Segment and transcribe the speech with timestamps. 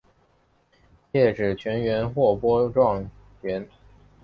[1.11, 3.07] 叶纸全缘或波状
[3.43, 3.67] 缘。